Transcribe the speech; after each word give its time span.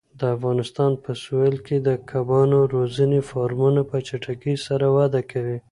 د 0.19 0.21
افغانستان 0.35 0.91
په 1.03 1.11
سویل 1.23 1.57
کې 1.65 1.77
د 1.87 1.89
کبانو 2.11 2.59
روزنې 2.75 3.19
فارمونه 3.29 3.81
په 3.89 3.97
چټکۍ 4.07 4.55
سره 4.67 4.85
وده 4.97 5.21
کوي. 5.31 5.57